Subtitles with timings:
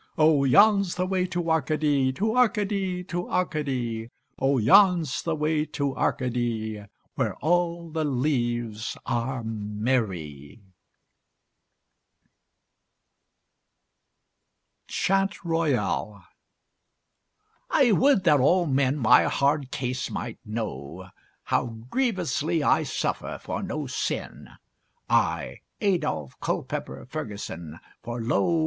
[0.17, 5.95] Oh, yon's the way to Arcady, To Arcady, to Arcady; Oh, yon's the way to
[5.95, 10.59] Arcady, Where all the leaves are merry.
[14.87, 14.95] Copyrighted by Charles Scribner's Sons.
[15.03, 16.23] CHANT ROYAL
[17.69, 21.09] I would that all men my hard case might know;
[21.43, 24.49] How grievously I suffer for no sin:
[25.07, 28.59] I, Adolphe Culpepper Ferguson, for lo!